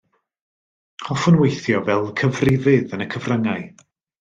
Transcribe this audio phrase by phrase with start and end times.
[1.09, 3.71] Hoffwn weithio fel cyfrifydd yn y cyfryngau